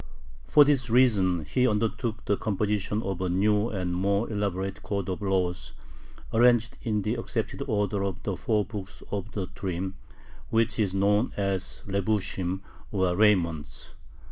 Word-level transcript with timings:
For 0.47 0.65
this 0.65 0.89
reason 0.89 1.45
he 1.45 1.67
undertook 1.67 2.25
the 2.25 2.35
composition 2.35 3.03
of 3.03 3.21
a 3.21 3.29
new 3.29 3.69
and 3.69 3.93
more 3.93 4.27
elaborate 4.31 4.81
code 4.81 5.07
of 5.09 5.21
laws, 5.21 5.73
arranged 6.33 6.75
in 6.81 7.03
the 7.03 7.13
accepted 7.13 7.61
order 7.67 8.03
of 8.03 8.23
the 8.23 8.35
four 8.35 8.65
books 8.65 9.03
of 9.11 9.31
the 9.33 9.45
Turim, 9.49 9.93
which 10.49 10.79
is 10.79 10.95
known 10.95 11.33
as 11.37 11.83
Lebushim, 11.85 12.61
or 12.91 13.15
"Raiments." 13.15 13.93